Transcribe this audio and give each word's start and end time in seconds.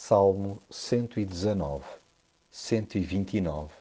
Salmo 0.00 0.62
119, 0.70 1.84
129 2.52 3.74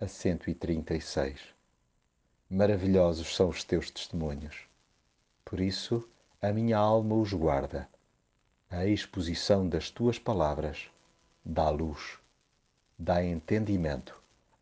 a 0.00 0.06
136 0.06 1.40
Maravilhosos 2.48 3.34
são 3.34 3.48
os 3.48 3.64
teus 3.64 3.90
testemunhos. 3.90 4.54
Por 5.44 5.58
isso, 5.58 6.08
a 6.40 6.52
minha 6.52 6.78
alma 6.78 7.16
os 7.16 7.32
guarda. 7.32 7.88
A 8.70 8.86
exposição 8.86 9.68
das 9.68 9.90
tuas 9.90 10.20
palavras 10.20 10.88
dá 11.44 11.68
luz, 11.68 12.16
dá 12.96 13.22
entendimento 13.24 14.16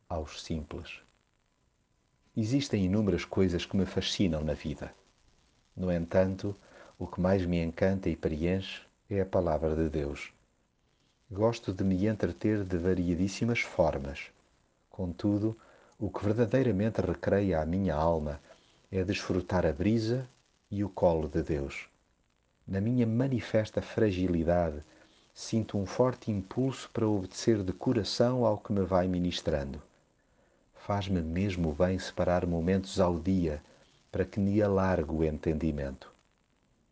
aos 0.08 0.42
simples. 0.42 1.02
Existem 2.34 2.86
inúmeras 2.86 3.26
coisas 3.26 3.66
que 3.66 3.76
me 3.76 3.84
fascinam 3.84 4.42
na 4.42 4.54
vida. 4.54 4.92
No 5.76 5.92
entanto, 5.92 6.56
o 6.98 7.06
que 7.06 7.20
mais 7.20 7.44
me 7.44 7.62
encanta 7.62 8.08
e 8.08 8.16
preenche 8.16 8.80
é 9.10 9.20
a 9.20 9.26
palavra 9.26 9.76
de 9.76 9.90
Deus 9.90 10.33
Gosto 11.30 11.72
de 11.72 11.82
me 11.82 12.06
entreter 12.06 12.62
de 12.64 12.76
variedíssimas 12.76 13.60
formas. 13.60 14.30
Contudo, 14.90 15.56
o 15.98 16.10
que 16.10 16.22
verdadeiramente 16.22 17.00
recreia 17.00 17.60
a 17.60 17.66
minha 17.66 17.94
alma 17.94 18.38
é 18.92 19.02
desfrutar 19.02 19.64
a 19.64 19.72
brisa 19.72 20.28
e 20.70 20.84
o 20.84 20.88
colo 20.88 21.26
de 21.26 21.42
Deus. 21.42 21.88
Na 22.68 22.80
minha 22.80 23.06
manifesta 23.06 23.80
fragilidade, 23.80 24.84
sinto 25.32 25.78
um 25.78 25.86
forte 25.86 26.30
impulso 26.30 26.90
para 26.92 27.08
obedecer 27.08 27.62
de 27.62 27.72
coração 27.72 28.44
ao 28.44 28.58
que 28.58 28.72
me 28.72 28.84
vai 28.84 29.08
ministrando. 29.08 29.82
Faz-me 30.74 31.22
mesmo 31.22 31.72
bem 31.72 31.98
separar 31.98 32.46
momentos 32.46 33.00
ao 33.00 33.18
dia 33.18 33.62
para 34.12 34.26
que 34.26 34.38
me 34.38 34.60
alargue 34.60 35.12
o 35.12 35.24
entendimento. 35.24 36.12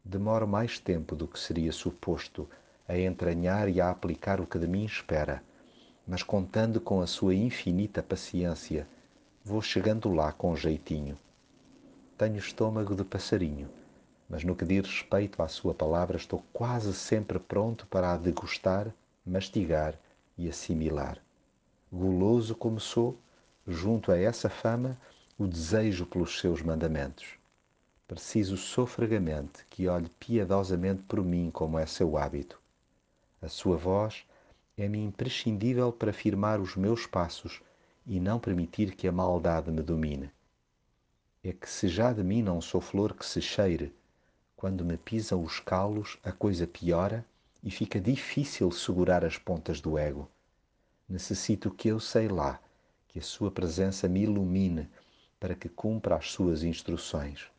Demoro 0.03 0.49
mais 0.49 0.79
tempo 0.79 1.15
do 1.15 1.29
que 1.29 1.39
seria 1.39 1.71
suposto 1.71 2.49
a 2.93 3.01
entranhar 3.01 3.71
e 3.71 3.81
a 3.81 3.89
aplicar 3.89 4.39
o 4.39 4.47
que 4.47 4.59
de 4.59 4.67
mim 4.67 4.85
espera, 4.85 5.43
mas 6.07 6.23
contando 6.23 6.79
com 6.79 7.01
a 7.01 7.07
sua 7.07 7.35
infinita 7.35 8.03
paciência, 8.03 8.87
vou 9.43 9.63
chegando 9.63 10.13
lá 10.13 10.31
com 10.31 10.55
jeitinho. 10.55 11.17
Tenho 12.19 12.37
estômago 12.37 12.95
de 12.95 13.03
passarinho, 13.03 13.71
mas 14.29 14.45
no 14.45 14.55
que 14.55 14.67
diz 14.67 14.87
respeito 14.87 15.43
à 15.43 15.49
sua 15.49 15.73
palavra 15.73 16.19
estou 16.19 16.45
quase 16.53 16.93
sempre 16.93 17.39
pronto 17.39 17.87
para 17.87 18.13
a 18.13 18.19
degustar, 18.19 18.93
mastigar 19.25 19.99
e 20.37 20.49
assimilar. 20.49 21.19
Guloso 21.91 22.55
como 22.55 22.79
sou, 22.79 23.19
junto 23.67 24.13
a 24.13 24.19
essa 24.19 24.51
fama, 24.51 24.99
o 25.39 25.47
desejo 25.47 26.05
pelos 26.05 26.39
seus 26.39 26.61
mandamentos. 26.61 27.39
Preciso 28.07 28.59
sofregamente 28.59 29.65
que 29.71 29.89
olhe 29.89 30.11
piedosamente 30.21 31.03
por 31.05 31.25
mim 31.25 31.51
como 31.51 31.79
é 31.79 31.87
seu 31.87 32.19
hábito 32.19 32.62
a 33.43 33.49
sua 33.49 33.77
voz 33.77 34.25
é-me 34.77 34.99
imprescindível 34.99 35.93
para 35.93 36.13
firmar 36.13 36.61
os 36.61 36.77
meus 36.77 37.07
passos 37.07 37.61
e 38.07 38.21
não 38.21 38.39
permitir 38.39 38.95
que 38.95 39.09
a 39.09 39.13
maldade 39.13 39.69
me 39.69 39.83
domine. 39.83 40.31
É 41.43 41.53
que 41.53 41.69
se 41.69 41.89
já 41.89 42.13
de 42.13 42.23
mim 42.23 42.41
não 42.41 42.61
sou 42.61 42.81
flor 42.81 43.15
que 43.15 43.27
se 43.27 43.43
cheire, 43.43 43.93
quando 44.55 44.85
me 44.85 44.97
pisam 44.97 45.43
os 45.43 45.59
calos 45.59 46.19
a 46.23 46.31
coisa 46.31 46.69
piora 46.69 47.27
e 47.65 47.71
fica 47.71 48.01
difícil 48.01 48.71
segurar 48.71 49.25
as 49.25 49.37
pontas 49.37 49.81
do 49.81 49.99
ego. 49.99 50.31
Necessito 51.09 51.69
que 51.69 51.89
eu 51.89 51.99
sei 51.99 52.29
lá, 52.29 52.61
que 53.09 53.19
a 53.19 53.23
sua 53.23 53.51
presença 53.51 54.09
me 54.09 54.23
ilumine 54.23 54.89
para 55.41 55.57
que 55.57 55.69
cumpra 55.69 56.15
as 56.15 56.31
suas 56.31 56.63
instruções. 56.63 57.51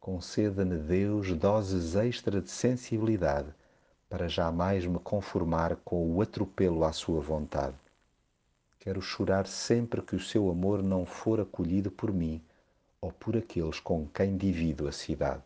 Conceda-me, 0.00 0.78
Deus, 0.78 1.34
doses 1.34 1.96
extra 1.96 2.40
de 2.40 2.50
sensibilidade 2.50 3.54
para 4.12 4.28
jamais 4.28 4.84
me 4.84 4.98
conformar 4.98 5.74
com 5.76 6.14
o 6.14 6.20
atropelo 6.20 6.84
à 6.84 6.92
sua 6.92 7.18
vontade. 7.18 7.74
Quero 8.78 9.00
chorar 9.00 9.46
sempre 9.46 10.02
que 10.02 10.14
o 10.14 10.20
seu 10.20 10.50
amor 10.50 10.82
não 10.82 11.06
for 11.06 11.40
acolhido 11.40 11.90
por 11.90 12.12
mim 12.12 12.38
ou 13.00 13.10
por 13.10 13.38
aqueles 13.38 13.80
com 13.80 14.06
quem 14.06 14.36
divido 14.36 14.86
a 14.86 14.92
cidade. 14.92 15.42